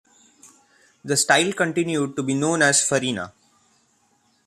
The 1.05 1.15
style 1.15 1.53
continued 1.53 2.15
to 2.15 2.23
be 2.23 2.33
known 2.33 2.63
as 2.63 2.81
"Farina". 2.83 3.33